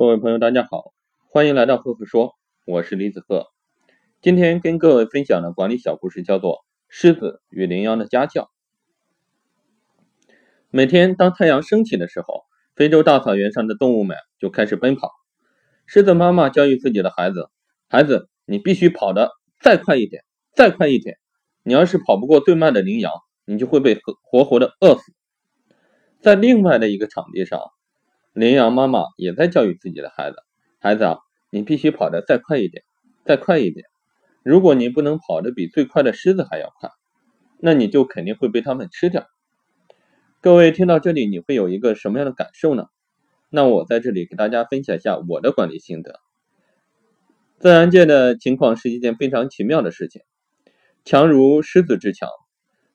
[0.00, 0.94] 各位朋友，大家好，
[1.28, 3.48] 欢迎来到赫赫说，我是李子赫。
[4.22, 6.54] 今天跟各位分享的管理小故事叫做
[6.88, 8.44] 《狮子与羚羊的家教》。
[10.70, 12.44] 每天当太阳升起的时候，
[12.74, 15.10] 非洲大草原上的动物们就开始奔跑。
[15.84, 17.50] 狮子妈妈教育自己的孩子
[17.86, 19.30] ：“孩子，你必须跑得
[19.60, 20.24] 再快一点，
[20.54, 21.18] 再快一点。
[21.62, 23.12] 你要是跑不过最慢的羚羊，
[23.44, 25.12] 你就会被活活的饿死。”
[26.22, 27.60] 在另外的一个场地上。
[28.32, 30.36] 羚羊妈妈也在教育自己的孩子
[30.80, 31.18] ：“孩子啊，
[31.50, 32.84] 你必须跑得再快一点，
[33.24, 33.86] 再快一点。
[34.42, 36.90] 如果你不能跑得比最快的狮子还要快，
[37.58, 39.26] 那你就肯定会被它们吃掉。”
[40.40, 42.86] 各位听到这里，你会有一个什么样的感受呢？
[43.50, 46.20] 那我在这里给大家分享一下我的管理心得。
[47.58, 50.22] 自然界的情况是一件非常奇妙的事情，
[51.04, 52.28] 强如狮子之强，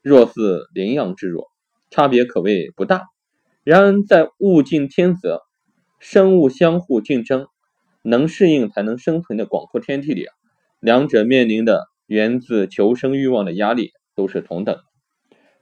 [0.02, 1.52] 弱似羚羊之弱，
[1.92, 3.04] 差别可谓不大。
[3.66, 5.42] 然而，在物竞天择、
[6.00, 7.48] 生物相互竞争、
[8.04, 10.28] 能适应才能生存的广阔天地里，
[10.80, 14.78] 两者面临的源自求生欲望的压力都是同等。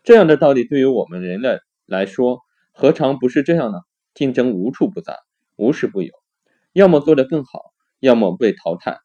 [0.04, 2.42] 这样的道理对于我们人类来说，
[2.74, 3.78] 何尝不是这样呢？
[4.14, 5.16] 竞争无处不在，
[5.56, 6.12] 无时不有，
[6.74, 7.62] 要么做得更好，
[8.02, 8.98] 要么被淘汰。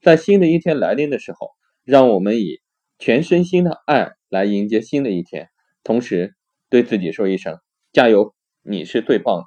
[0.00, 1.48] 在新的一天来临的时候，
[1.82, 2.60] 让我们以
[3.00, 5.48] 全身心的爱来迎接新的一天，
[5.82, 6.36] 同时
[6.70, 7.58] 对自己说一声
[7.92, 8.32] 加油。
[8.66, 9.44] 你是最棒的。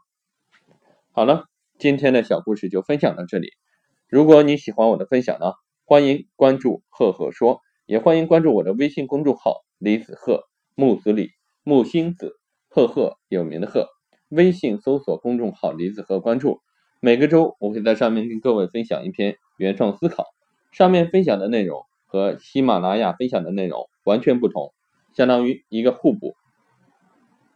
[1.12, 1.46] 好了，
[1.80, 3.54] 今天的小故事就分享到这里。
[4.08, 5.54] 如果你喜欢我的分享呢，
[5.86, 10.44] 欢迎关注赫赫说，也欢迎关注我的微信公众号李子赫
[10.76, 11.32] 木子李
[11.64, 13.88] 木星子赫赫有名的赫。
[14.30, 16.62] 微信搜索公众号李子赫，关注。
[17.00, 20.26] 每个周我会在上面跟各位分享一篇原创思考，
[20.72, 24.76] 上面分享的内容和喜马拉雅分享的内容完全不同，
[25.16, 26.36] 相当于一个互补。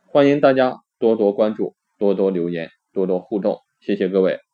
[0.08, 0.82] 欢迎大家。
[1.02, 4.51] 多多关注，多多留言，多多互动，谢谢各位。